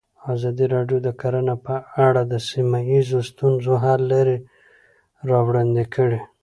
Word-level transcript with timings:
ازادي 0.33 0.65
راډیو 0.75 0.97
د 1.03 1.09
کرهنه 1.21 1.55
په 1.65 1.75
اړه 2.07 2.21
د 2.31 2.33
سیمه 2.49 2.79
ییزو 2.91 3.19
ستونزو 3.29 3.73
حل 3.83 4.01
لارې 4.11 4.37
راوړاندې 5.29 5.83
کړې. 5.95 6.19